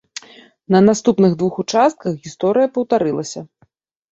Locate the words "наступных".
0.87-1.31